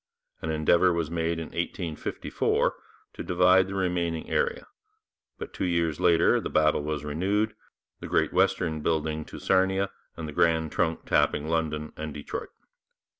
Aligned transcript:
An 0.41 0.49
endeavour 0.49 0.91
was 0.91 1.11
made 1.11 1.37
in 1.37 1.49
1854 1.49 2.73
to 3.13 3.23
divide 3.23 3.67
the 3.67 3.75
remaining 3.75 4.31
area, 4.31 4.65
but 5.37 5.53
two 5.53 5.67
years 5.67 5.99
later 5.99 6.41
the 6.41 6.49
battle 6.49 6.81
was 6.81 7.05
renewed, 7.05 7.53
the 7.99 8.07
Great 8.07 8.33
Western 8.33 8.81
building 8.81 9.23
to 9.25 9.37
Sarnia 9.37 9.91
and 10.17 10.27
the 10.27 10.33
Grand 10.33 10.71
Trunk 10.71 11.05
tapping 11.05 11.47
London 11.47 11.93
and 11.95 12.15
Detroit. 12.15 12.49